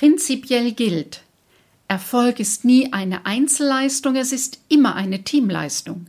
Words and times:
Prinzipiell 0.00 0.72
gilt, 0.72 1.20
Erfolg 1.86 2.40
ist 2.40 2.64
nie 2.64 2.90
eine 2.90 3.26
Einzelleistung, 3.26 4.16
es 4.16 4.32
ist 4.32 4.58
immer 4.70 4.94
eine 4.94 5.24
Teamleistung. 5.24 6.06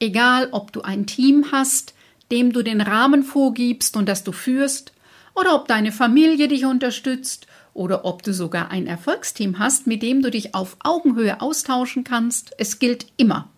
Egal, 0.00 0.48
ob 0.50 0.72
du 0.72 0.82
ein 0.82 1.06
Team 1.06 1.52
hast, 1.52 1.94
dem 2.32 2.52
du 2.52 2.64
den 2.64 2.80
Rahmen 2.80 3.22
vorgibst 3.22 3.96
und 3.96 4.08
das 4.08 4.24
du 4.24 4.32
führst, 4.32 4.92
oder 5.36 5.54
ob 5.54 5.68
deine 5.68 5.92
Familie 5.92 6.48
dich 6.48 6.64
unterstützt, 6.64 7.46
oder 7.74 8.04
ob 8.04 8.24
du 8.24 8.34
sogar 8.34 8.72
ein 8.72 8.88
Erfolgsteam 8.88 9.60
hast, 9.60 9.86
mit 9.86 10.02
dem 10.02 10.20
du 10.20 10.32
dich 10.32 10.56
auf 10.56 10.76
Augenhöhe 10.82 11.40
austauschen 11.40 12.02
kannst, 12.02 12.50
es 12.58 12.80
gilt 12.80 13.06
immer. 13.18 13.48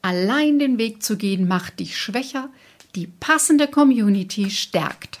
Allein 0.00 0.58
den 0.58 0.78
Weg 0.78 1.02
zu 1.02 1.18
gehen 1.18 1.46
macht 1.46 1.80
dich 1.80 1.98
schwächer, 1.98 2.48
die 2.94 3.06
passende 3.06 3.68
Community 3.68 4.48
stärkt. 4.48 5.20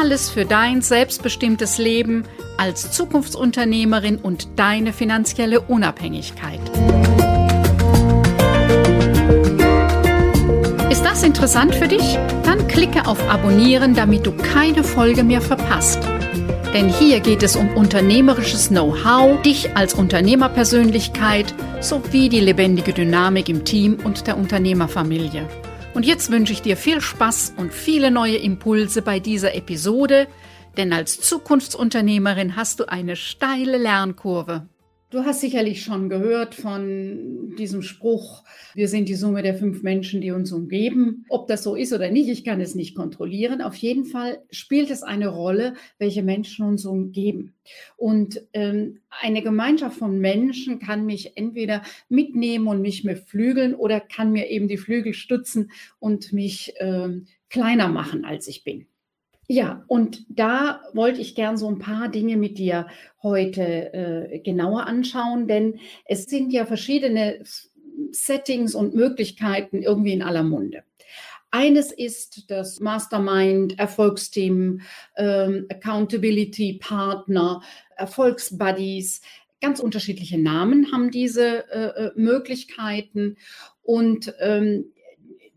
Alles 0.00 0.30
für 0.30 0.46
dein 0.46 0.80
selbstbestimmtes 0.80 1.76
Leben 1.76 2.24
als 2.56 2.90
Zukunftsunternehmerin 2.90 4.16
und 4.16 4.48
deine 4.56 4.94
finanzielle 4.94 5.60
Unabhängigkeit. 5.60 6.58
Ist 10.90 11.02
das 11.04 11.22
interessant 11.22 11.74
für 11.74 11.86
dich? 11.86 12.18
Dann 12.44 12.66
klicke 12.66 13.06
auf 13.06 13.28
Abonnieren, 13.28 13.94
damit 13.94 14.24
du 14.24 14.32
keine 14.32 14.84
Folge 14.84 15.22
mehr 15.22 15.42
verpasst. 15.42 16.00
Denn 16.72 16.88
hier 16.88 17.20
geht 17.20 17.42
es 17.42 17.54
um 17.54 17.68
unternehmerisches 17.76 18.68
Know-how, 18.68 19.42
dich 19.42 19.76
als 19.76 19.92
Unternehmerpersönlichkeit 19.92 21.52
sowie 21.82 22.30
die 22.30 22.40
lebendige 22.40 22.94
Dynamik 22.94 23.50
im 23.50 23.66
Team 23.66 23.98
und 24.02 24.26
der 24.26 24.38
Unternehmerfamilie. 24.38 25.46
Und 25.92 26.06
jetzt 26.06 26.30
wünsche 26.30 26.52
ich 26.52 26.62
dir 26.62 26.76
viel 26.76 27.00
Spaß 27.00 27.54
und 27.56 27.72
viele 27.72 28.10
neue 28.10 28.36
Impulse 28.36 29.02
bei 29.02 29.18
dieser 29.18 29.54
Episode, 29.54 30.28
denn 30.76 30.92
als 30.92 31.20
Zukunftsunternehmerin 31.20 32.54
hast 32.54 32.80
du 32.80 32.88
eine 32.88 33.16
steile 33.16 33.76
Lernkurve. 33.76 34.68
Du 35.10 35.24
hast 35.24 35.40
sicherlich 35.40 35.82
schon 35.82 36.08
gehört 36.08 36.54
von 36.54 37.56
diesem 37.58 37.82
Spruch, 37.82 38.44
wir 38.74 38.86
sind 38.86 39.08
die 39.08 39.16
Summe 39.16 39.42
der 39.42 39.56
fünf 39.56 39.82
Menschen, 39.82 40.20
die 40.20 40.30
uns 40.30 40.52
umgeben. 40.52 41.24
Ob 41.28 41.48
das 41.48 41.64
so 41.64 41.74
ist 41.74 41.92
oder 41.92 42.12
nicht, 42.12 42.28
ich 42.28 42.44
kann 42.44 42.60
es 42.60 42.76
nicht 42.76 42.94
kontrollieren. 42.94 43.60
Auf 43.60 43.74
jeden 43.74 44.04
Fall 44.04 44.40
spielt 44.52 44.88
es 44.88 45.02
eine 45.02 45.26
Rolle, 45.26 45.74
welche 45.98 46.22
Menschen 46.22 46.64
uns 46.64 46.86
umgeben. 46.86 47.54
Und 47.96 48.40
ähm, 48.52 49.00
eine 49.20 49.42
Gemeinschaft 49.42 49.98
von 49.98 50.20
Menschen 50.20 50.78
kann 50.78 51.06
mich 51.06 51.36
entweder 51.36 51.82
mitnehmen 52.08 52.68
und 52.68 52.80
mich 52.80 53.02
mit 53.02 53.18
flügeln 53.18 53.74
oder 53.74 53.98
kann 53.98 54.30
mir 54.30 54.48
eben 54.48 54.68
die 54.68 54.78
Flügel 54.78 55.12
stützen 55.12 55.72
und 55.98 56.32
mich 56.32 56.74
ähm, 56.78 57.26
kleiner 57.48 57.88
machen, 57.88 58.24
als 58.24 58.46
ich 58.46 58.62
bin. 58.62 58.86
Ja, 59.52 59.82
und 59.88 60.24
da 60.28 60.80
wollte 60.92 61.20
ich 61.20 61.34
gern 61.34 61.56
so 61.56 61.68
ein 61.68 61.80
paar 61.80 62.08
Dinge 62.08 62.36
mit 62.36 62.56
dir 62.56 62.86
heute 63.20 63.92
äh, 63.92 64.38
genauer 64.38 64.86
anschauen, 64.86 65.48
denn 65.48 65.80
es 66.04 66.26
sind 66.26 66.52
ja 66.52 66.66
verschiedene 66.66 67.42
Settings 68.12 68.76
und 68.76 68.94
Möglichkeiten 68.94 69.82
irgendwie 69.82 70.12
in 70.12 70.22
aller 70.22 70.44
Munde. 70.44 70.84
Eines 71.50 71.90
ist 71.90 72.48
das 72.48 72.78
Mastermind, 72.78 73.76
Erfolgsteam, 73.76 74.82
ähm, 75.16 75.66
Accountability 75.68 76.78
Partner, 76.80 77.60
Erfolgsbuddies. 77.96 79.20
Ganz 79.60 79.80
unterschiedliche 79.80 80.38
Namen 80.38 80.92
haben 80.92 81.10
diese 81.10 81.68
äh, 81.72 82.06
äh 82.06 82.12
Möglichkeiten. 82.14 83.36
Und 83.82 84.32
ähm, 84.38 84.92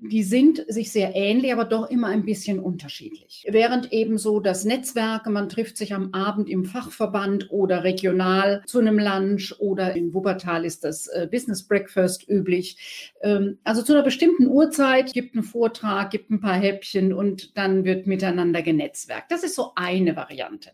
die 0.10 0.24
sind 0.24 0.66
sich 0.68 0.92
sehr 0.92 1.16
ähnlich, 1.16 1.54
aber 1.54 1.66
doch 1.66 1.90
immer 1.90 2.08
ein 2.08 2.26
bisschen 2.26 2.60
unterschiedlich. 2.60 3.46
Während 3.50 3.94
eben 3.94 4.18
so 4.18 4.40
das 4.40 4.66
Netzwerke, 4.66 5.30
man 5.30 5.50
trifft 5.50 5.78
sich 5.78 5.94
am 5.94 6.14
Abend 6.14 6.50
im 6.50 6.66
Fachverband 6.66 7.52
oder 7.52 7.84
regional 7.84 8.64
zu 8.66 8.80
einem 8.80 9.00
Lunch 9.00 9.56
oder 9.60 9.96
in 9.96 10.14
Wuppertal 10.14 10.66
ist 10.66 10.84
das 10.84 11.08
äh, 11.08 11.28
Business 11.32 11.64
Breakfast 11.64 12.28
üblich. 12.28 13.14
Ähm, 13.22 13.58
also 13.64 13.82
zu 13.82 13.94
einer 13.94 14.04
bestimmten 14.04 14.48
Uhrzeit 14.48 15.14
gibt 15.14 15.36
einen 15.36 15.44
Vortrag, 15.44 16.12
gibt 16.12 16.30
ein 16.30 16.42
paar 16.42 16.58
Häppchen 16.58 17.14
und 17.14 17.58
dann 17.58 17.86
wird 17.86 18.06
miteinander 18.06 18.62
genetzwerkt. 18.62 19.32
Das 19.32 19.44
ist 19.44 19.56
so 19.56 19.72
eine 19.76 20.16
Variante. 20.16 20.72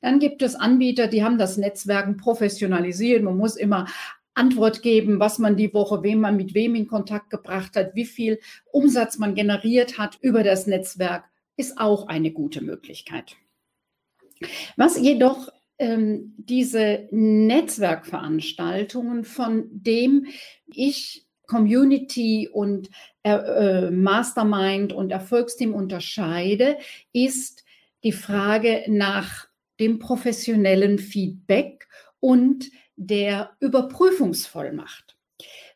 Dann 0.00 0.18
gibt 0.18 0.42
es 0.42 0.54
Anbieter, 0.54 1.06
die 1.06 1.22
haben 1.22 1.38
das 1.38 1.56
Netzwerken 1.56 2.16
professionalisiert. 2.16 3.22
Man 3.22 3.36
muss 3.36 3.56
immer 3.56 3.86
Antwort 4.34 4.82
geben, 4.82 5.20
was 5.20 5.38
man 5.38 5.56
die 5.56 5.72
Woche, 5.74 6.02
wem 6.02 6.20
man 6.20 6.36
mit 6.36 6.54
wem 6.54 6.74
in 6.74 6.86
Kontakt 6.86 7.28
gebracht 7.30 7.76
hat, 7.76 7.94
wie 7.94 8.06
viel 8.06 8.40
Umsatz 8.70 9.18
man 9.18 9.34
generiert 9.34 9.98
hat 9.98 10.18
über 10.20 10.42
das 10.42 10.66
Netzwerk, 10.66 11.24
ist 11.56 11.78
auch 11.78 12.08
eine 12.08 12.32
gute 12.32 12.62
Möglichkeit. 12.62 13.36
Was 14.76 14.98
jedoch 14.98 15.52
ähm, 15.78 16.34
diese 16.36 17.08
Netzwerkveranstaltungen, 17.10 19.24
von 19.24 19.64
dem 19.70 20.26
ich 20.66 21.26
Community 21.46 22.48
und 22.50 22.90
äh, 23.22 23.34
äh 23.34 23.90
Mastermind 23.90 24.92
und 24.92 25.10
Erfolgsteam 25.10 25.72
unterscheide, 25.74 26.76
ist 27.12 27.64
die 28.04 28.12
Frage 28.12 28.84
nach 28.88 29.48
dem 29.78 29.98
professionellen 29.98 30.98
Feedback 30.98 31.86
und 32.22 32.70
der 32.94 33.50
Überprüfungsvollmacht. 33.58 35.16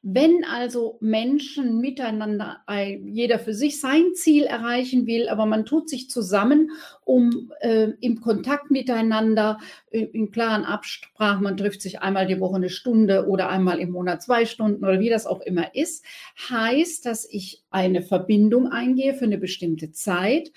Wenn 0.01 0.45
also 0.45 0.97
Menschen 1.01 1.81
miteinander, 1.81 2.63
jeder 3.03 3.41
für 3.41 3.53
sich 3.53 3.81
sein 3.81 4.15
Ziel 4.15 4.45
erreichen 4.45 5.09
will, 5.09 5.29
aber 5.29 5.45
man 5.47 5.67
tut 5.67 5.89
sich 5.89 6.09
zusammen, 6.09 6.71
um 7.05 7.51
äh, 7.59 7.89
im 8.01 8.21
Kontakt 8.21 8.71
miteinander, 8.71 9.59
äh, 9.91 10.05
in 10.05 10.31
klaren 10.31 10.65
Absprachen, 10.65 11.43
man 11.43 11.57
trifft 11.57 11.83
sich 11.83 11.99
einmal 11.99 12.29
die 12.29 12.39
Woche 12.39 12.55
eine 12.55 12.71
Stunde 12.71 13.27
oder 13.27 13.49
einmal 13.49 13.81
im 13.81 13.91
Monat 13.91 14.23
zwei 14.23 14.47
Stunden 14.47 14.85
oder 14.85 15.01
wie 15.01 15.11
das 15.11 15.27
auch 15.27 15.41
immer 15.41 15.75
ist, 15.75 16.05
heißt, 16.49 17.05
dass 17.05 17.29
ich 17.29 17.65
eine 17.71 18.03
Verbindung 18.03 18.69
eingehe 18.69 19.15
für 19.15 19.25
eine 19.25 19.39
bestimmte 19.39 19.91
Zeit 19.91 20.53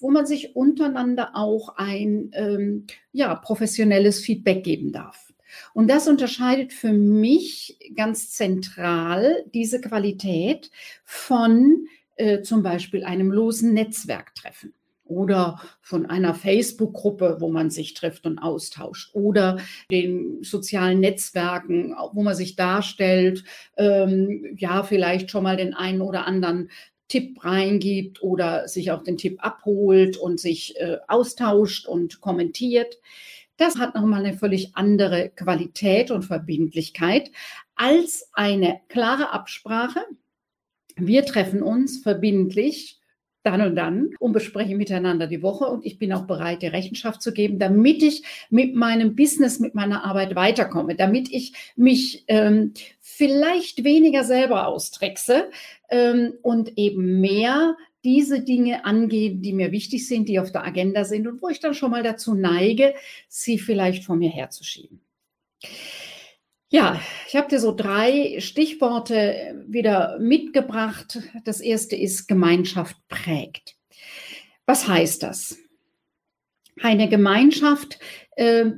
wo 0.00 0.10
man 0.10 0.26
sich 0.26 0.56
untereinander 0.56 1.30
auch 1.34 1.76
ein 1.76 2.30
ähm, 2.34 2.86
ja, 3.12 3.34
professionelles 3.36 4.20
Feedback 4.20 4.64
geben 4.64 4.92
darf. 4.92 5.23
Und 5.72 5.88
das 5.88 6.08
unterscheidet 6.08 6.72
für 6.72 6.92
mich 6.92 7.78
ganz 7.96 8.30
zentral 8.30 9.44
diese 9.52 9.80
Qualität 9.80 10.70
von 11.04 11.86
äh, 12.16 12.42
zum 12.42 12.62
Beispiel 12.62 13.04
einem 13.04 13.30
losen 13.30 13.72
Netzwerktreffen 13.72 14.72
oder 15.04 15.60
von 15.82 16.06
einer 16.06 16.34
Facebook-Gruppe, 16.34 17.36
wo 17.40 17.48
man 17.48 17.70
sich 17.70 17.94
trifft 17.94 18.26
und 18.26 18.38
austauscht 18.38 19.10
oder 19.14 19.58
den 19.90 20.42
sozialen 20.42 21.00
Netzwerken, 21.00 21.94
wo 22.12 22.22
man 22.22 22.34
sich 22.34 22.56
darstellt, 22.56 23.44
ähm, 23.76 24.56
ja, 24.58 24.82
vielleicht 24.82 25.30
schon 25.30 25.44
mal 25.44 25.56
den 25.56 25.74
einen 25.74 26.00
oder 26.00 26.26
anderen 26.26 26.70
Tipp 27.08 27.44
reingibt 27.44 28.22
oder 28.22 28.66
sich 28.66 28.90
auch 28.90 29.02
den 29.02 29.18
Tipp 29.18 29.38
abholt 29.44 30.16
und 30.16 30.40
sich 30.40 30.74
äh, 30.80 30.96
austauscht 31.06 31.86
und 31.86 32.20
kommentiert. 32.20 32.98
Das 33.56 33.78
hat 33.78 33.94
nochmal 33.94 34.24
eine 34.24 34.36
völlig 34.36 34.76
andere 34.76 35.30
Qualität 35.30 36.10
und 36.10 36.22
Verbindlichkeit 36.22 37.30
als 37.76 38.28
eine 38.32 38.80
klare 38.88 39.30
Absprache. 39.32 40.00
Wir 40.96 41.24
treffen 41.24 41.62
uns 41.62 41.98
verbindlich 42.02 43.00
dann 43.44 43.60
und 43.60 43.76
dann 43.76 44.10
und 44.18 44.32
besprechen 44.32 44.78
miteinander 44.78 45.26
die 45.26 45.42
Woche 45.42 45.66
und 45.66 45.84
ich 45.84 45.98
bin 45.98 46.12
auch 46.12 46.26
bereit, 46.26 46.62
die 46.62 46.66
Rechenschaft 46.66 47.20
zu 47.22 47.32
geben, 47.32 47.58
damit 47.58 48.02
ich 48.02 48.22
mit 48.48 48.74
meinem 48.74 49.14
Business, 49.14 49.60
mit 49.60 49.74
meiner 49.74 50.04
Arbeit 50.04 50.34
weiterkomme, 50.34 50.96
damit 50.96 51.30
ich 51.30 51.52
mich 51.76 52.24
ähm, 52.28 52.72
vielleicht 53.00 53.84
weniger 53.84 54.24
selber 54.24 54.66
austrickse 54.66 55.50
ähm, 55.90 56.32
und 56.42 56.78
eben 56.78 57.20
mehr 57.20 57.76
diese 58.04 58.42
Dinge 58.42 58.84
angehen, 58.84 59.42
die 59.42 59.52
mir 59.52 59.72
wichtig 59.72 60.06
sind, 60.06 60.28
die 60.28 60.38
auf 60.38 60.52
der 60.52 60.64
Agenda 60.64 61.04
sind 61.04 61.26
und 61.26 61.42
wo 61.42 61.48
ich 61.48 61.60
dann 61.60 61.74
schon 61.74 61.90
mal 61.90 62.02
dazu 62.02 62.34
neige, 62.34 62.94
sie 63.28 63.58
vielleicht 63.58 64.04
vor 64.04 64.16
mir 64.16 64.30
herzuschieben. 64.30 65.00
Ja, 66.68 67.00
ich 67.28 67.36
habe 67.36 67.48
dir 67.48 67.60
so 67.60 67.72
drei 67.74 68.40
Stichworte 68.40 69.64
wieder 69.68 70.18
mitgebracht. 70.18 71.20
Das 71.44 71.60
erste 71.60 71.94
ist 71.94 72.26
Gemeinschaft 72.26 72.96
prägt. 73.08 73.76
Was 74.66 74.88
heißt 74.88 75.22
das? 75.22 75.56
Eine 76.82 77.08
Gemeinschaft, 77.08 78.00
äh, 78.36 78.72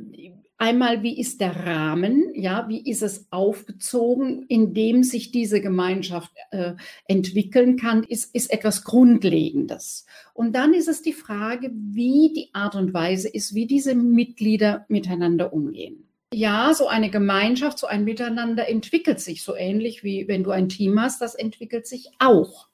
einmal, 0.58 1.02
wie 1.02 1.18
ist 1.18 1.40
der 1.40 1.66
Rahmen, 1.66 2.32
ja, 2.34 2.68
wie 2.68 2.88
ist 2.88 3.02
es 3.02 3.26
aufgezogen, 3.30 4.44
in 4.48 4.74
dem 4.74 5.02
sich 5.02 5.30
diese 5.30 5.60
Gemeinschaft 5.60 6.32
äh, 6.50 6.74
entwickeln 7.06 7.76
kann, 7.76 8.02
ist, 8.02 8.34
ist 8.34 8.52
etwas 8.52 8.84
Grundlegendes. 8.84 10.06
Und 10.34 10.54
dann 10.54 10.74
ist 10.74 10.88
es 10.88 11.02
die 11.02 11.12
Frage, 11.12 11.70
wie 11.72 12.32
die 12.34 12.50
Art 12.52 12.74
und 12.74 12.94
Weise 12.94 13.28
ist, 13.28 13.54
wie 13.54 13.66
diese 13.66 13.94
Mitglieder 13.94 14.86
miteinander 14.88 15.52
umgehen. 15.52 16.08
Ja, 16.32 16.74
so 16.74 16.88
eine 16.88 17.10
Gemeinschaft, 17.10 17.78
so 17.78 17.86
ein 17.86 18.04
Miteinander 18.04 18.68
entwickelt 18.68 19.20
sich 19.20 19.44
so 19.44 19.54
ähnlich 19.54 20.02
wie 20.02 20.26
wenn 20.26 20.42
du 20.42 20.50
ein 20.50 20.68
Team 20.68 21.00
hast, 21.00 21.20
das 21.20 21.34
entwickelt 21.34 21.86
sich 21.86 22.10
auch. 22.18 22.68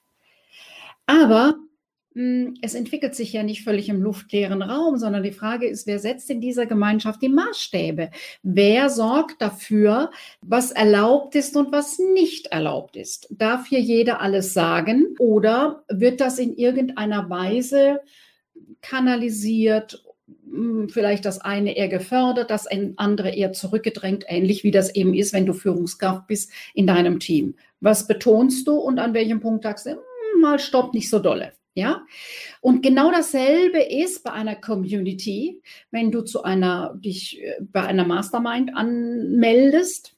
Aber 1.05 1.55
es 2.61 2.75
entwickelt 2.75 3.15
sich 3.15 3.33
ja 3.33 3.41
nicht 3.41 3.63
völlig 3.63 3.89
im 3.89 4.01
luftleeren 4.01 4.61
Raum, 4.61 4.97
sondern 4.97 5.23
die 5.23 5.31
Frage 5.31 5.67
ist, 5.67 5.87
wer 5.87 5.97
setzt 5.97 6.29
in 6.29 6.41
dieser 6.41 6.67
Gemeinschaft 6.67 7.21
die 7.23 7.29
Maßstäbe? 7.29 8.11
Wer 8.43 8.89
sorgt 8.89 9.41
dafür, 9.41 10.11
was 10.41 10.71
erlaubt 10.71 11.33
ist 11.33 11.55
und 11.55 11.71
was 11.71 11.97
nicht 11.97 12.47
erlaubt 12.47 12.97
ist? 12.97 13.27
Darf 13.31 13.65
hier 13.65 13.79
jeder 13.79 14.21
alles 14.21 14.53
sagen 14.53 15.15
oder 15.17 15.83
wird 15.89 16.21
das 16.21 16.37
in 16.37 16.55
irgendeiner 16.55 17.31
Weise 17.31 17.99
kanalisiert 18.81 20.03
hm, 20.45 20.89
vielleicht 20.89 21.25
das 21.25 21.41
eine 21.41 21.75
eher 21.75 21.87
gefördert, 21.87 22.51
das 22.51 22.67
andere 22.97 23.31
eher 23.31 23.53
zurückgedrängt, 23.53 24.25
ähnlich 24.27 24.63
wie 24.63 24.71
das 24.71 24.93
eben 24.93 25.15
ist, 25.15 25.33
wenn 25.33 25.47
du 25.47 25.53
Führungskraft 25.53 26.27
bist 26.27 26.51
in 26.75 26.85
deinem 26.85 27.19
Team. 27.19 27.55
Was 27.79 28.05
betonst 28.05 28.67
du 28.67 28.75
und 28.75 28.99
an 28.99 29.15
welchem 29.15 29.39
Punkt 29.39 29.63
sagst 29.63 29.87
du, 29.87 29.91
hm, 29.91 30.41
mal 30.41 30.59
stopp, 30.59 30.93
nicht 30.93 31.09
so 31.09 31.17
dolle. 31.17 31.53
Ja, 31.75 32.05
und 32.61 32.83
genau 32.83 33.11
dasselbe 33.11 33.79
ist 33.79 34.23
bei 34.23 34.31
einer 34.31 34.55
Community, 34.55 35.59
wenn 35.89 36.11
du 36.11 36.21
zu 36.21 36.43
einer, 36.43 36.93
dich 36.95 37.41
äh, 37.41 37.55
bei 37.61 37.81
einer 37.81 38.05
Mastermind 38.05 38.75
anmeldest, 38.75 40.15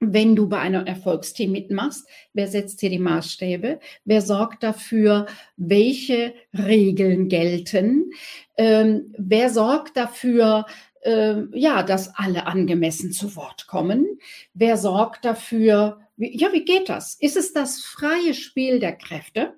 wenn 0.00 0.34
du 0.34 0.48
bei 0.48 0.58
einem 0.58 0.86
Erfolgsteam 0.86 1.52
mitmachst, 1.52 2.08
wer 2.32 2.48
setzt 2.48 2.80
hier 2.80 2.90
die 2.90 2.98
Maßstäbe? 2.98 3.80
Wer 4.04 4.20
sorgt 4.22 4.62
dafür, 4.62 5.26
welche 5.56 6.34
Regeln 6.52 7.28
gelten? 7.28 8.10
Ähm, 8.56 9.14
wer 9.16 9.50
sorgt 9.50 9.96
dafür, 9.96 10.66
äh, 11.02 11.42
ja, 11.52 11.82
dass 11.82 12.14
alle 12.16 12.46
angemessen 12.46 13.12
zu 13.12 13.36
Wort 13.36 13.66
kommen? 13.66 14.18
Wer 14.54 14.76
sorgt 14.76 15.24
dafür, 15.24 16.00
wie, 16.16 16.36
ja, 16.36 16.52
wie 16.52 16.64
geht 16.64 16.88
das? 16.88 17.14
Ist 17.14 17.36
es 17.36 17.52
das 17.52 17.82
freie 17.82 18.34
Spiel 18.34 18.80
der 18.80 18.96
Kräfte? 18.96 19.54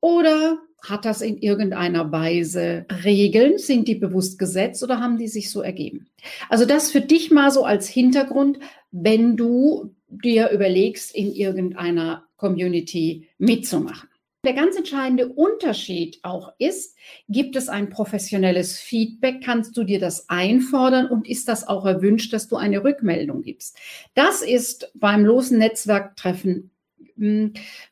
Oder 0.00 0.58
hat 0.82 1.04
das 1.04 1.20
in 1.20 1.38
irgendeiner 1.38 2.10
Weise 2.10 2.86
Regeln? 3.04 3.58
Sind 3.58 3.86
die 3.86 3.94
bewusst 3.94 4.38
gesetzt 4.38 4.82
oder 4.82 5.00
haben 5.00 5.18
die 5.18 5.28
sich 5.28 5.50
so 5.50 5.60
ergeben? 5.60 6.08
Also 6.48 6.64
das 6.64 6.90
für 6.90 7.00
dich 7.00 7.30
mal 7.30 7.50
so 7.50 7.64
als 7.64 7.88
Hintergrund, 7.88 8.58
wenn 8.90 9.36
du 9.36 9.94
dir 10.08 10.50
überlegst, 10.50 11.14
in 11.14 11.32
irgendeiner 11.32 12.24
Community 12.36 13.28
mitzumachen. 13.38 14.08
Der 14.42 14.54
ganz 14.54 14.74
entscheidende 14.74 15.28
Unterschied 15.28 16.18
auch 16.22 16.54
ist, 16.58 16.96
gibt 17.28 17.56
es 17.56 17.68
ein 17.68 17.90
professionelles 17.90 18.78
Feedback? 18.78 19.42
Kannst 19.44 19.76
du 19.76 19.84
dir 19.84 20.00
das 20.00 20.30
einfordern 20.30 21.08
und 21.08 21.28
ist 21.28 21.46
das 21.46 21.68
auch 21.68 21.84
erwünscht, 21.84 22.32
dass 22.32 22.48
du 22.48 22.56
eine 22.56 22.82
Rückmeldung 22.82 23.42
gibst? 23.42 23.76
Das 24.14 24.40
ist 24.40 24.92
beim 24.94 25.26
losen 25.26 25.58
Netzwerktreffen 25.58 26.70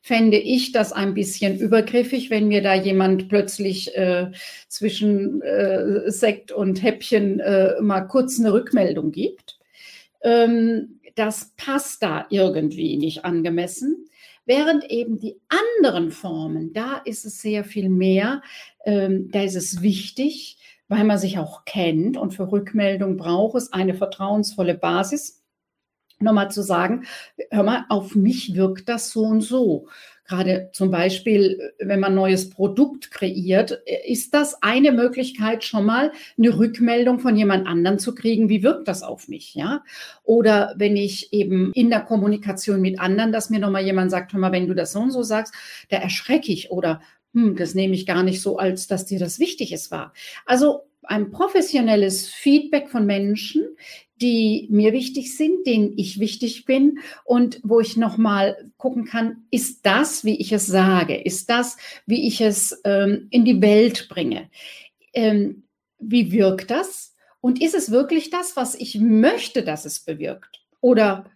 fände 0.00 0.38
ich 0.38 0.72
das 0.72 0.92
ein 0.92 1.14
bisschen 1.14 1.58
übergriffig, 1.58 2.30
wenn 2.30 2.48
mir 2.48 2.62
da 2.62 2.74
jemand 2.74 3.28
plötzlich 3.28 3.96
äh, 3.96 4.30
zwischen 4.68 5.42
äh, 5.42 6.10
Sekt 6.10 6.52
und 6.52 6.82
Häppchen 6.82 7.40
äh, 7.40 7.80
mal 7.80 8.02
kurz 8.02 8.38
eine 8.38 8.52
Rückmeldung 8.52 9.12
gibt. 9.12 9.58
Ähm, 10.22 11.00
das 11.14 11.52
passt 11.56 12.02
da 12.02 12.26
irgendwie 12.30 12.96
nicht 12.96 13.24
angemessen. 13.24 14.08
Während 14.46 14.90
eben 14.90 15.18
die 15.18 15.36
anderen 15.48 16.10
Formen, 16.10 16.72
da 16.72 17.02
ist 17.04 17.26
es 17.26 17.42
sehr 17.42 17.64
viel 17.64 17.90
mehr, 17.90 18.40
ähm, 18.86 19.30
da 19.30 19.42
ist 19.42 19.56
es 19.56 19.82
wichtig, 19.82 20.56
weil 20.88 21.04
man 21.04 21.18
sich 21.18 21.38
auch 21.38 21.66
kennt 21.66 22.16
und 22.16 22.32
für 22.32 22.50
Rückmeldung 22.50 23.18
braucht 23.18 23.56
es 23.56 23.72
eine 23.72 23.94
vertrauensvolle 23.94 24.74
Basis 24.74 25.42
nochmal 26.20 26.50
zu 26.50 26.62
sagen, 26.62 27.04
hör 27.50 27.62
mal, 27.62 27.84
auf 27.88 28.14
mich 28.14 28.54
wirkt 28.54 28.88
das 28.88 29.10
so 29.10 29.22
und 29.22 29.40
so. 29.40 29.88
Gerade 30.28 30.68
zum 30.74 30.90
Beispiel, 30.90 31.72
wenn 31.78 32.00
man 32.00 32.14
neues 32.14 32.50
Produkt 32.50 33.10
kreiert, 33.10 33.80
ist 34.06 34.34
das 34.34 34.62
eine 34.62 34.92
Möglichkeit, 34.92 35.64
schon 35.64 35.86
mal 35.86 36.12
eine 36.36 36.58
Rückmeldung 36.58 37.18
von 37.18 37.34
jemand 37.34 37.66
anderen 37.66 37.98
zu 37.98 38.14
kriegen. 38.14 38.50
Wie 38.50 38.62
wirkt 38.62 38.88
das 38.88 39.02
auf 39.02 39.28
mich? 39.28 39.54
Ja? 39.54 39.82
Oder 40.24 40.74
wenn 40.76 40.96
ich 40.96 41.32
eben 41.32 41.72
in 41.72 41.88
der 41.88 42.02
Kommunikation 42.02 42.82
mit 42.82 43.00
anderen, 43.00 43.32
dass 43.32 43.48
mir 43.48 43.58
nochmal 43.58 43.86
jemand 43.86 44.10
sagt, 44.10 44.34
hör 44.34 44.40
mal, 44.40 44.52
wenn 44.52 44.68
du 44.68 44.74
das 44.74 44.92
so 44.92 45.00
und 45.00 45.12
so 45.12 45.22
sagst, 45.22 45.54
da 45.88 45.96
erschrecke 45.96 46.52
ich 46.52 46.70
oder 46.70 47.00
hm, 47.32 47.56
das 47.56 47.74
nehme 47.74 47.94
ich 47.94 48.04
gar 48.04 48.22
nicht 48.22 48.42
so, 48.42 48.58
als 48.58 48.86
dass 48.86 49.06
dir 49.06 49.18
das 49.18 49.38
wichtig 49.38 49.72
ist 49.72 49.90
war. 49.90 50.12
Also 50.44 50.87
ein 51.08 51.30
professionelles 51.30 52.28
Feedback 52.28 52.88
von 52.88 53.06
Menschen, 53.06 53.66
die 54.20 54.66
mir 54.70 54.92
wichtig 54.92 55.36
sind, 55.36 55.66
denen 55.66 55.92
ich 55.96 56.18
wichtig 56.18 56.64
bin 56.64 56.98
und 57.24 57.60
wo 57.62 57.80
ich 57.80 57.96
nochmal 57.96 58.70
gucken 58.76 59.04
kann, 59.04 59.44
ist 59.50 59.86
das, 59.86 60.24
wie 60.24 60.36
ich 60.36 60.52
es 60.52 60.66
sage, 60.66 61.16
ist 61.16 61.50
das, 61.50 61.76
wie 62.06 62.26
ich 62.26 62.40
es 62.40 62.80
ähm, 62.84 63.28
in 63.30 63.44
die 63.44 63.60
Welt 63.62 64.08
bringe? 64.08 64.50
Ähm, 65.12 65.62
wie 65.98 66.32
wirkt 66.32 66.70
das? 66.70 67.14
Und 67.40 67.62
ist 67.62 67.74
es 67.74 67.90
wirklich 67.90 68.30
das, 68.30 68.56
was 68.56 68.74
ich 68.74 68.98
möchte, 68.98 69.62
dass 69.62 69.84
es 69.84 70.00
bewirkt? 70.00 70.60
Oder 70.80 71.30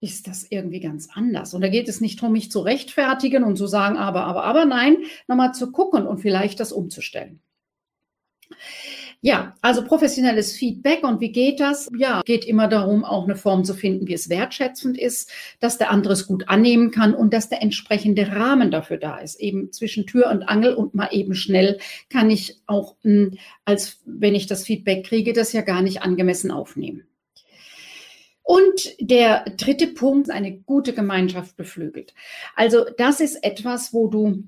ist 0.00 0.26
das 0.26 0.46
irgendwie 0.48 0.80
ganz 0.80 1.08
anders? 1.12 1.54
Und 1.54 1.62
da 1.62 1.68
geht 1.68 1.88
es 1.88 2.00
nicht 2.00 2.20
darum, 2.20 2.32
mich 2.32 2.50
zu 2.50 2.60
rechtfertigen 2.60 3.44
und 3.44 3.56
zu 3.56 3.66
sagen, 3.66 3.96
aber, 3.96 4.24
aber, 4.24 4.44
aber, 4.44 4.64
nein, 4.66 4.98
nochmal 5.26 5.52
zu 5.52 5.72
gucken 5.72 6.06
und 6.06 6.18
vielleicht 6.18 6.60
das 6.60 6.72
umzustellen. 6.72 7.40
Ja, 9.22 9.54
also 9.60 9.84
professionelles 9.84 10.52
Feedback 10.52 11.04
und 11.04 11.20
wie 11.20 11.30
geht 11.30 11.60
das? 11.60 11.90
Ja, 11.94 12.22
geht 12.24 12.46
immer 12.46 12.68
darum, 12.68 13.04
auch 13.04 13.24
eine 13.24 13.36
Form 13.36 13.64
zu 13.64 13.74
finden, 13.74 14.08
wie 14.08 14.14
es 14.14 14.30
wertschätzend 14.30 14.96
ist, 14.96 15.30
dass 15.60 15.76
der 15.76 15.90
andere 15.90 16.14
es 16.14 16.26
gut 16.26 16.48
annehmen 16.48 16.90
kann 16.90 17.14
und 17.14 17.34
dass 17.34 17.50
der 17.50 17.60
entsprechende 17.60 18.28
Rahmen 18.28 18.70
dafür 18.70 18.96
da 18.96 19.18
ist. 19.18 19.38
Eben 19.38 19.72
zwischen 19.72 20.06
Tür 20.06 20.30
und 20.30 20.44
Angel 20.44 20.72
und 20.72 20.94
mal 20.94 21.10
eben 21.10 21.34
schnell 21.34 21.78
kann 22.08 22.30
ich 22.30 22.60
auch, 22.66 22.96
hm, 23.02 23.36
als 23.66 24.00
wenn 24.06 24.34
ich 24.34 24.46
das 24.46 24.64
Feedback 24.64 25.04
kriege, 25.04 25.34
das 25.34 25.52
ja 25.52 25.60
gar 25.60 25.82
nicht 25.82 26.00
angemessen 26.00 26.50
aufnehmen. 26.50 27.04
Und 28.42 28.96
der 29.00 29.44
dritte 29.58 29.88
Punkt, 29.88 30.30
eine 30.30 30.56
gute 30.56 30.94
Gemeinschaft 30.94 31.58
beflügelt. 31.58 32.14
Also 32.56 32.86
das 32.96 33.20
ist 33.20 33.44
etwas, 33.44 33.92
wo 33.92 34.08
du 34.08 34.44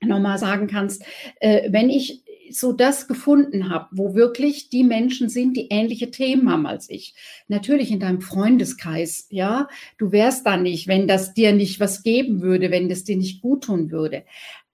nochmal 0.00 0.38
sagen 0.38 0.66
kannst, 0.66 1.04
äh, 1.40 1.70
wenn 1.70 1.90
ich 1.90 2.22
so 2.50 2.72
das 2.72 3.08
gefunden 3.08 3.70
habe, 3.70 3.88
wo 3.92 4.14
wirklich 4.14 4.68
die 4.68 4.84
Menschen 4.84 5.28
sind, 5.28 5.56
die 5.56 5.68
ähnliche 5.70 6.10
Themen 6.10 6.50
haben 6.50 6.66
als 6.66 6.90
ich. 6.90 7.14
Natürlich 7.48 7.90
in 7.90 8.00
deinem 8.00 8.20
Freundeskreis, 8.20 9.26
ja. 9.30 9.68
Du 9.98 10.12
wärst 10.12 10.46
da 10.46 10.56
nicht, 10.56 10.88
wenn 10.88 11.06
das 11.06 11.34
dir 11.34 11.52
nicht 11.52 11.80
was 11.80 12.02
geben 12.02 12.42
würde, 12.42 12.70
wenn 12.70 12.88
das 12.88 13.04
dir 13.04 13.16
nicht 13.16 13.42
gut 13.42 13.64
tun 13.64 13.90
würde. 13.90 14.24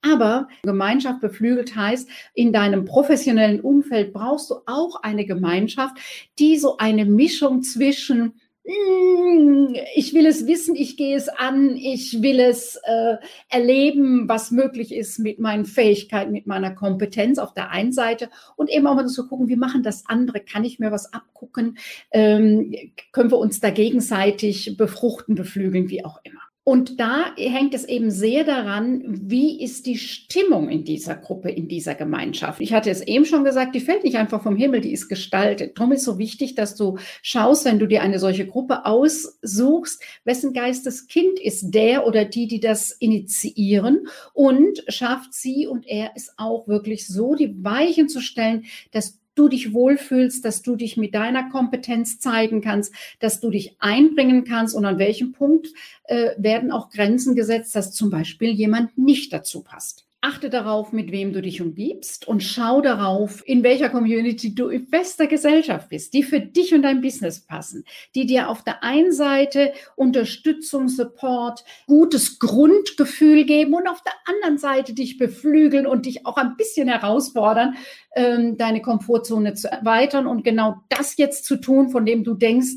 Aber 0.01 0.47
Gemeinschaft 0.63 1.19
beflügelt 1.19 1.75
heißt, 1.75 2.09
in 2.33 2.53
deinem 2.53 2.85
professionellen 2.85 3.59
Umfeld 3.59 4.13
brauchst 4.13 4.49
du 4.49 4.55
auch 4.65 5.01
eine 5.03 5.25
Gemeinschaft, 5.25 5.97
die 6.39 6.57
so 6.57 6.77
eine 6.77 7.05
Mischung 7.05 7.63
zwischen 7.63 8.33
ich 8.63 10.13
will 10.13 10.25
es 10.25 10.45
wissen, 10.45 10.75
ich 10.75 10.95
gehe 10.95 11.15
es 11.15 11.27
an, 11.27 11.75
ich 11.75 12.21
will 12.21 12.39
es 12.39 12.75
äh, 12.83 13.15
erleben, 13.49 14.27
was 14.27 14.51
möglich 14.51 14.93
ist 14.93 15.17
mit 15.19 15.39
meinen 15.39 15.65
Fähigkeiten, 15.65 16.31
mit 16.31 16.45
meiner 16.45 16.71
Kompetenz 16.71 17.39
auf 17.39 17.53
der 17.53 17.71
einen 17.71 17.93
Seite 17.93 18.29
und 18.57 18.69
eben 18.69 18.85
auch 18.85 18.95
mal 18.95 19.07
zu 19.07 19.27
gucken, 19.27 19.47
wie 19.47 19.55
machen 19.55 19.81
das 19.81 20.05
andere, 20.07 20.39
kann 20.41 20.65
ich 20.65 20.77
mir 20.77 20.91
was 20.91 21.13
abgucken, 21.13 21.77
ähm, 22.11 22.75
können 23.11 23.31
wir 23.31 23.39
uns 23.39 23.59
da 23.59 23.71
gegenseitig 23.71 24.77
befruchten, 24.77 25.35
beflügeln, 25.35 25.89
wie 25.89 26.05
auch 26.05 26.19
immer. 26.23 26.48
Und 26.69 26.99
da 26.99 27.35
hängt 27.35 27.73
es 27.73 27.83
eben 27.83 28.11
sehr 28.11 28.43
daran, 28.43 29.01
wie 29.07 29.59
ist 29.59 29.87
die 29.87 29.97
Stimmung 29.97 30.69
in 30.69 30.83
dieser 30.83 31.15
Gruppe, 31.15 31.49
in 31.49 31.67
dieser 31.67 31.95
Gemeinschaft. 31.95 32.61
Ich 32.61 32.73
hatte 32.73 32.91
es 32.91 33.01
eben 33.01 33.25
schon 33.25 33.43
gesagt, 33.43 33.73
die 33.73 33.79
fällt 33.79 34.03
nicht 34.03 34.17
einfach 34.17 34.43
vom 34.43 34.55
Himmel, 34.55 34.81
die 34.81 34.91
ist 34.91 35.09
gestaltet. 35.09 35.79
Darum 35.79 35.93
ist 35.93 36.03
so 36.03 36.19
wichtig, 36.19 36.53
dass 36.53 36.75
du 36.75 36.99
schaust, 37.23 37.65
wenn 37.65 37.79
du 37.79 37.87
dir 37.87 38.03
eine 38.03 38.19
solche 38.19 38.45
Gruppe 38.45 38.85
aussuchst, 38.85 40.03
wessen 40.25 40.53
Geisteskind 40.53 41.39
ist 41.39 41.71
der 41.71 42.05
oder 42.05 42.23
die, 42.23 42.45
die 42.45 42.59
das 42.59 42.91
initiieren 42.91 44.07
und 44.33 44.83
schafft 44.89 45.33
sie 45.33 45.65
und 45.65 45.87
er 45.87 46.11
es 46.15 46.35
auch 46.37 46.67
wirklich 46.67 47.07
so, 47.07 47.33
die 47.33 47.63
Weichen 47.63 48.09
zu 48.09 48.21
stellen, 48.21 48.65
dass 48.91 49.18
du 49.35 49.47
dich 49.47 49.73
wohlfühlst, 49.73 50.43
dass 50.43 50.61
du 50.61 50.75
dich 50.75 50.97
mit 50.97 51.15
deiner 51.15 51.49
Kompetenz 51.49 52.19
zeigen 52.19 52.61
kannst, 52.61 52.93
dass 53.19 53.39
du 53.39 53.49
dich 53.49 53.75
einbringen 53.79 54.43
kannst 54.43 54.75
und 54.75 54.85
an 54.85 54.99
welchem 54.99 55.31
Punkt 55.31 55.67
äh, 56.05 56.31
werden 56.37 56.71
auch 56.71 56.89
Grenzen 56.89 57.35
gesetzt, 57.35 57.75
dass 57.75 57.93
zum 57.93 58.09
Beispiel 58.09 58.51
jemand 58.51 58.97
nicht 58.97 59.31
dazu 59.33 59.63
passt. 59.63 60.05
Achte 60.21 60.49
darauf, 60.49 60.91
mit 60.91 61.13
wem 61.13 61.31
du 61.31 61.41
dich 61.41 61.61
umgibst 61.61 62.27
und 62.27 62.43
schau 62.43 62.81
darauf, 62.81 63.41
in 63.47 63.63
welcher 63.63 63.87
Community 63.87 64.53
du 64.53 64.67
in 64.67 64.89
bester 64.89 65.27
Gesellschaft 65.27 65.87
bist, 65.87 66.13
die 66.13 66.23
für 66.23 66.41
dich 66.41 66.73
und 66.73 66.81
dein 66.81 66.99
Business 66.99 67.39
passen, 67.39 67.85
die 68.15 68.25
dir 68.25 68.49
auf 68.49 68.61
der 68.61 68.83
einen 68.83 69.13
Seite 69.13 69.71
Unterstützung, 69.95 70.89
Support, 70.89 71.63
gutes 71.87 72.37
Grundgefühl 72.37 73.45
geben 73.45 73.73
und 73.73 73.87
auf 73.87 74.03
der 74.03 74.11
anderen 74.25 74.57
Seite 74.57 74.93
dich 74.93 75.17
beflügeln 75.17 75.87
und 75.87 76.05
dich 76.05 76.25
auch 76.25 76.35
ein 76.35 76.57
bisschen 76.57 76.89
herausfordern, 76.89 77.77
ähm, 78.19 78.57
deine 78.57 78.81
Komfortzone 78.81 79.53
zu 79.53 79.71
erweitern 79.71 80.27
und 80.27 80.43
genau 80.43 80.75
das 80.89 81.15
jetzt 81.15 81.45
zu 81.45 81.55
tun, 81.55 81.89
von 81.89 82.05
dem 82.05 82.25
du 82.25 82.33
denkst, 82.33 82.73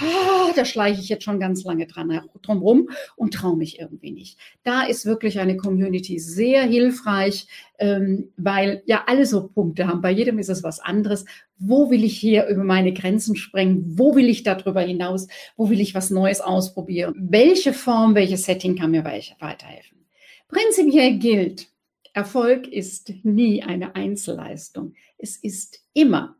ah, 0.00 0.52
da 0.56 0.64
schleiche 0.64 1.02
ich 1.02 1.10
jetzt 1.10 1.24
schon 1.24 1.38
ganz 1.38 1.64
lange 1.64 1.86
dran 1.86 2.22
drum 2.40 2.58
rum 2.58 2.88
und 3.14 3.34
traue 3.34 3.56
mich 3.56 3.78
irgendwie 3.78 4.10
nicht. 4.10 4.38
Da 4.62 4.84
ist 4.84 5.04
wirklich 5.04 5.38
eine 5.38 5.58
Community 5.58 6.18
sehr 6.18 6.62
hilfreich, 6.62 7.46
ähm, 7.78 8.32
weil 8.38 8.82
ja 8.86 9.04
alle 9.06 9.26
so 9.26 9.48
Punkte 9.48 9.86
haben. 9.86 10.00
Bei 10.00 10.10
jedem 10.10 10.38
ist 10.38 10.48
es 10.48 10.62
was 10.62 10.80
anderes. 10.80 11.26
Wo 11.58 11.90
will 11.90 12.02
ich 12.02 12.16
hier 12.18 12.46
über 12.46 12.64
meine 12.64 12.94
Grenzen 12.94 13.36
sprengen? 13.36 13.98
Wo 13.98 14.14
will 14.16 14.30
ich 14.30 14.44
darüber 14.44 14.80
hinaus? 14.80 15.28
Wo 15.56 15.68
will 15.68 15.80
ich 15.80 15.94
was 15.94 16.10
Neues 16.10 16.40
ausprobieren? 16.40 17.14
Welche 17.18 17.74
Form, 17.74 18.14
welches 18.14 18.44
Setting 18.44 18.76
kann 18.76 18.92
mir 18.92 19.04
weiterhelfen? 19.04 20.06
Prinzipiell 20.48 21.18
gilt, 21.18 21.68
Erfolg 22.16 22.66
ist 22.66 23.12
nie 23.24 23.62
eine 23.62 23.94
Einzelleistung. 23.94 24.94
Es 25.18 25.36
ist 25.36 25.84
immer 25.92 26.34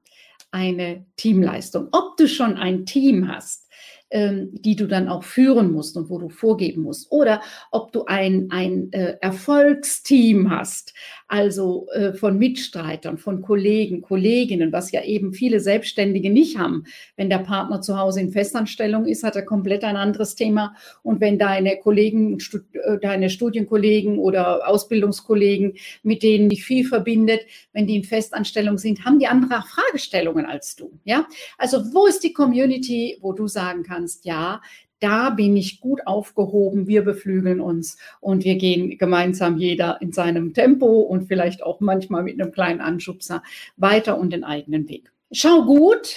eine 0.50 1.04
Teamleistung. 1.16 1.88
Ob 1.92 2.16
du 2.16 2.26
schon 2.28 2.56
ein 2.56 2.86
Team 2.86 3.28
hast, 3.28 3.68
ähm, 4.08 4.50
die 4.54 4.74
du 4.74 4.86
dann 4.86 5.08
auch 5.10 5.22
führen 5.22 5.70
musst 5.72 5.98
und 5.98 6.08
wo 6.08 6.18
du 6.18 6.30
vorgeben 6.30 6.80
musst. 6.80 7.12
Oder 7.12 7.42
ob 7.72 7.92
du 7.92 8.06
ein, 8.06 8.48
ein 8.50 8.90
äh, 8.92 9.18
Erfolgsteam 9.20 10.48
hast, 10.48 10.94
also 11.28 11.88
äh, 11.92 12.12
von 12.12 12.38
Mitstreitern, 12.38 13.18
von 13.18 13.42
Kollegen, 13.42 14.00
Kolleginnen, 14.00 14.72
was 14.72 14.92
ja 14.92 15.02
eben 15.02 15.32
viele 15.32 15.60
Selbstständige 15.60 16.30
nicht 16.30 16.58
haben. 16.58 16.84
Wenn 17.16 17.30
der 17.30 17.38
Partner 17.38 17.80
zu 17.80 17.98
Hause 17.98 18.20
in 18.20 18.30
Festanstellung 18.30 19.06
ist, 19.06 19.24
hat 19.24 19.34
er 19.34 19.42
komplett 19.42 19.82
ein 19.82 19.96
anderes 19.96 20.36
Thema. 20.36 20.76
Und 21.02 21.20
wenn 21.20 21.38
deine 21.38 21.78
Kollegen, 21.78 22.38
äh, 22.38 22.98
deine 23.00 23.30
Studienkollegen 23.30 24.18
oder 24.18 24.68
Ausbildungskollegen, 24.68 25.74
mit 26.02 26.22
denen 26.22 26.48
dich 26.48 26.64
viel 26.64 26.86
verbindet, 26.86 27.40
wenn 27.72 27.86
die 27.86 27.96
in 27.96 28.04
Festanstellung 28.04 28.78
sind, 28.78 29.04
haben 29.04 29.18
die 29.18 29.26
andere 29.26 29.62
Fragestellungen 29.62 30.46
als 30.46 30.76
du. 30.76 30.92
Ja, 31.04 31.26
also 31.58 31.78
wo 31.92 32.06
ist 32.06 32.22
die 32.22 32.32
Community, 32.32 33.18
wo 33.20 33.32
du 33.32 33.48
sagen 33.48 33.82
kannst, 33.82 34.24
ja, 34.24 34.60
da 35.00 35.30
bin 35.30 35.56
ich 35.56 35.80
gut 35.80 36.06
aufgehoben, 36.06 36.86
wir 36.86 37.02
beflügeln 37.02 37.60
uns 37.60 37.98
und 38.20 38.44
wir 38.44 38.56
gehen 38.56 38.98
gemeinsam 38.98 39.58
jeder 39.58 39.98
in 40.00 40.12
seinem 40.12 40.54
Tempo 40.54 41.00
und 41.00 41.26
vielleicht 41.26 41.62
auch 41.62 41.80
manchmal 41.80 42.22
mit 42.22 42.40
einem 42.40 42.52
kleinen 42.52 42.80
Anschubser 42.80 43.42
weiter 43.76 44.18
und 44.18 44.32
den 44.32 44.44
eigenen 44.44 44.88
Weg. 44.88 45.12
Schau 45.32 45.64
gut, 45.64 46.14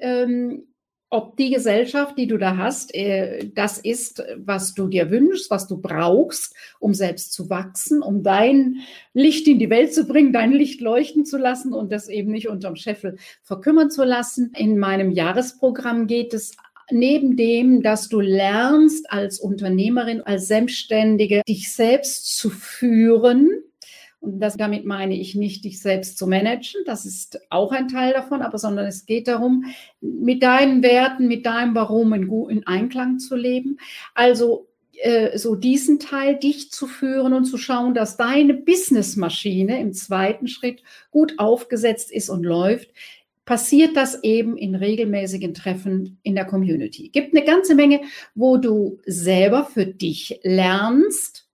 ähm, 0.00 0.64
ob 1.12 1.36
die 1.36 1.50
Gesellschaft, 1.50 2.16
die 2.16 2.26
du 2.26 2.38
da 2.38 2.56
hast, 2.56 2.94
äh, 2.94 3.50
das 3.54 3.76
ist, 3.76 4.24
was 4.38 4.72
du 4.72 4.88
dir 4.88 5.10
wünschst, 5.10 5.50
was 5.50 5.68
du 5.68 5.76
brauchst, 5.76 6.54
um 6.80 6.94
selbst 6.94 7.34
zu 7.34 7.50
wachsen, 7.50 8.02
um 8.02 8.22
dein 8.22 8.76
Licht 9.12 9.46
in 9.46 9.58
die 9.58 9.68
Welt 9.68 9.92
zu 9.92 10.06
bringen, 10.06 10.32
dein 10.32 10.52
Licht 10.52 10.80
leuchten 10.80 11.26
zu 11.26 11.36
lassen 11.36 11.74
und 11.74 11.92
das 11.92 12.08
eben 12.08 12.32
nicht 12.32 12.48
unterm 12.48 12.76
Scheffel 12.76 13.18
verkümmern 13.42 13.90
zu 13.90 14.04
lassen. 14.04 14.52
In 14.56 14.78
meinem 14.78 15.10
Jahresprogramm 15.10 16.06
geht 16.06 16.32
es 16.32 16.56
neben 16.90 17.36
dem, 17.36 17.82
dass 17.82 18.08
du 18.08 18.20
lernst 18.20 19.10
als 19.10 19.40
Unternehmerin, 19.40 20.22
als 20.22 20.48
Selbstständige, 20.48 21.42
dich 21.46 21.72
selbst 21.72 22.36
zu 22.36 22.50
führen, 22.50 23.50
und 24.22 24.38
das, 24.38 24.56
damit 24.56 24.84
meine 24.84 25.18
ich 25.18 25.34
nicht, 25.34 25.64
dich 25.64 25.80
selbst 25.80 26.16
zu 26.16 26.28
managen. 26.28 26.82
Das 26.86 27.04
ist 27.04 27.40
auch 27.50 27.72
ein 27.72 27.88
Teil 27.88 28.12
davon, 28.12 28.40
aber 28.40 28.56
sondern 28.56 28.86
es 28.86 29.04
geht 29.04 29.26
darum, 29.26 29.64
mit 30.00 30.44
deinen 30.44 30.84
Werten, 30.84 31.26
mit 31.26 31.44
deinem 31.44 31.74
Warum 31.74 32.12
in, 32.12 32.30
in 32.48 32.64
Einklang 32.64 33.18
zu 33.18 33.34
leben. 33.34 33.78
Also 34.14 34.68
äh, 34.98 35.36
so 35.36 35.56
diesen 35.56 35.98
Teil 35.98 36.36
dich 36.36 36.70
zu 36.70 36.86
führen 36.86 37.32
und 37.32 37.46
zu 37.46 37.58
schauen, 37.58 37.94
dass 37.94 38.16
deine 38.16 38.54
Businessmaschine 38.54 39.80
im 39.80 39.92
zweiten 39.92 40.46
Schritt 40.46 40.84
gut 41.10 41.40
aufgesetzt 41.40 42.12
ist 42.12 42.30
und 42.30 42.44
läuft, 42.44 42.90
passiert 43.44 43.96
das 43.96 44.22
eben 44.22 44.56
in 44.56 44.74
regelmäßigen 44.74 45.54
Treffen 45.54 46.18
in 46.22 46.34
der 46.34 46.44
Community. 46.44 47.08
Gibt 47.08 47.34
eine 47.36 47.44
ganze 47.44 47.74
Menge, 47.74 48.00
wo 48.34 48.56
du 48.56 48.98
selber 49.04 49.64
für 49.64 49.86
dich 49.86 50.40
lernst 50.42 51.48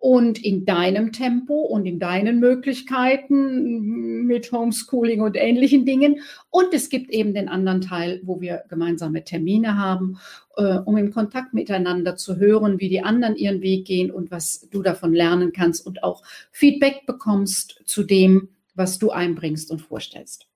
und 0.00 0.42
in 0.42 0.64
deinem 0.64 1.12
Tempo 1.12 1.60
und 1.60 1.84
in 1.84 1.98
deinen 1.98 2.40
Möglichkeiten 2.40 4.24
mit 4.24 4.50
Homeschooling 4.50 5.20
und 5.20 5.36
ähnlichen 5.36 5.84
Dingen. 5.84 6.20
Und 6.48 6.72
es 6.72 6.88
gibt 6.88 7.10
eben 7.10 7.34
den 7.34 7.50
anderen 7.50 7.82
Teil, 7.82 8.20
wo 8.24 8.40
wir 8.40 8.64
gemeinsame 8.70 9.24
Termine 9.24 9.76
haben, 9.76 10.18
äh, 10.56 10.78
um 10.78 10.96
im 10.96 11.12
Kontakt 11.12 11.52
miteinander 11.52 12.16
zu 12.16 12.36
hören, 12.36 12.80
wie 12.80 12.88
die 12.88 13.02
anderen 13.02 13.36
ihren 13.36 13.60
Weg 13.60 13.86
gehen 13.86 14.10
und 14.10 14.30
was 14.30 14.68
du 14.70 14.82
davon 14.82 15.12
lernen 15.12 15.52
kannst 15.52 15.86
und 15.86 16.02
auch 16.02 16.22
Feedback 16.50 17.04
bekommst 17.04 17.82
zu 17.84 18.02
dem, 18.02 18.48
was 18.74 18.98
du 18.98 19.10
einbringst 19.10 19.70
und 19.70 19.82
vorstellst. 19.82 20.46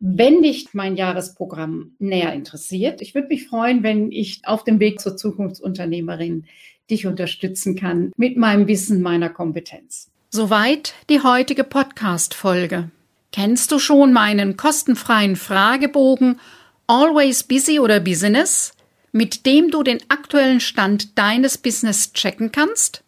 Wenn 0.00 0.42
dich 0.42 0.74
mein 0.74 0.96
Jahresprogramm 0.96 1.92
näher 1.98 2.32
interessiert, 2.32 3.00
ich 3.00 3.14
würde 3.14 3.28
mich 3.28 3.46
freuen, 3.46 3.82
wenn 3.82 4.12
ich 4.12 4.42
auf 4.44 4.64
dem 4.64 4.80
Weg 4.80 5.00
zur 5.00 5.16
Zukunftsunternehmerin 5.16 6.46
dich 6.90 7.06
unterstützen 7.06 7.76
kann 7.76 8.12
mit 8.16 8.36
meinem 8.36 8.66
Wissen, 8.66 9.00
meiner 9.00 9.30
Kompetenz. 9.30 10.10
Soweit 10.30 10.94
die 11.08 11.20
heutige 11.20 11.64
Podcast-Folge. 11.64 12.90
Kennst 13.32 13.72
du 13.72 13.78
schon 13.78 14.12
meinen 14.12 14.56
kostenfreien 14.56 15.36
Fragebogen 15.36 16.38
Always 16.86 17.44
Busy 17.44 17.78
oder 17.80 18.00
Business, 18.00 18.72
mit 19.12 19.46
dem 19.46 19.70
du 19.70 19.82
den 19.82 20.00
aktuellen 20.08 20.60
Stand 20.60 21.18
deines 21.18 21.56
Business 21.56 22.12
checken 22.12 22.52
kannst? 22.52 23.04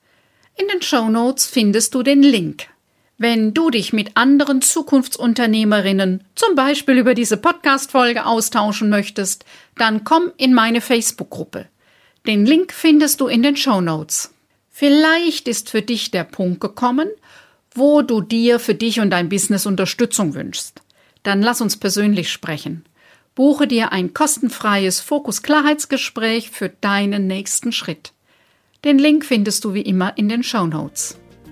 In 0.56 0.68
den 0.68 0.82
Show 0.82 1.08
Notes 1.10 1.46
findest 1.46 1.94
du 1.94 2.02
den 2.02 2.22
Link. 2.22 2.68
Wenn 3.18 3.54
du 3.54 3.70
dich 3.70 3.94
mit 3.94 4.10
anderen 4.14 4.60
Zukunftsunternehmerinnen 4.60 6.22
zum 6.34 6.54
Beispiel 6.54 6.98
über 6.98 7.14
diese 7.14 7.38
Podcast-Folge 7.38 8.26
austauschen 8.26 8.90
möchtest, 8.90 9.46
dann 9.78 10.04
komm 10.04 10.32
in 10.36 10.52
meine 10.52 10.82
Facebook-Gruppe. 10.82 11.66
Den 12.26 12.44
Link 12.44 12.74
findest 12.74 13.22
du 13.22 13.26
in 13.28 13.42
den 13.42 13.56
Show 13.56 13.80
Notes. 13.80 14.34
Vielleicht 14.70 15.48
ist 15.48 15.70
für 15.70 15.80
dich 15.80 16.10
der 16.10 16.24
Punkt 16.24 16.60
gekommen, 16.60 17.08
wo 17.72 18.02
du 18.02 18.20
dir 18.20 18.58
für 18.58 18.74
dich 18.74 19.00
und 19.00 19.08
dein 19.08 19.30
Business 19.30 19.64
Unterstützung 19.64 20.34
wünschst. 20.34 20.82
Dann 21.22 21.40
lass 21.40 21.62
uns 21.62 21.78
persönlich 21.78 22.30
sprechen. 22.30 22.84
Buche 23.34 23.66
dir 23.66 23.92
ein 23.92 24.12
kostenfreies 24.12 25.00
Fokus-Klarheitsgespräch 25.00 26.50
für 26.50 26.68
deinen 26.68 27.26
nächsten 27.26 27.72
Schritt. 27.72 28.12
Den 28.84 28.98
Link 28.98 29.24
findest 29.24 29.64
du 29.64 29.72
wie 29.72 29.80
immer 29.80 30.18
in 30.18 30.28
den 30.28 30.42
Show 30.42 30.66
Notes. 30.66 31.16